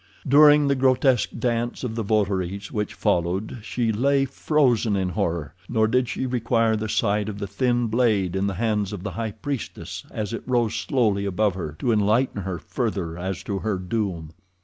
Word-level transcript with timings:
During 0.27 0.67
the 0.67 0.73
grotesque 0.73 1.29
dance 1.37 1.83
of 1.83 1.93
the 1.93 2.01
votaries 2.01 2.71
which 2.71 2.95
followed, 2.95 3.59
she 3.61 3.91
lay 3.91 4.25
frozen 4.25 4.95
in 4.95 5.09
horror, 5.09 5.53
nor 5.69 5.87
did 5.87 6.09
she 6.09 6.25
require 6.25 6.75
the 6.75 6.89
sight 6.89 7.29
of 7.29 7.37
the 7.37 7.45
thin 7.45 7.85
blade 7.85 8.35
in 8.35 8.47
the 8.47 8.55
hands 8.55 8.93
of 8.93 9.03
the 9.03 9.11
high 9.11 9.33
priestess 9.33 10.03
as 10.09 10.33
it 10.33 10.41
rose 10.47 10.73
slowly 10.73 11.25
above 11.25 11.53
her 11.53 11.75
to 11.77 11.91
enlighten 11.91 12.41
her 12.41 12.57
further 12.57 13.15
as 13.15 13.43
to 13.43 13.59
her 13.59 13.77
doom. 13.77 14.31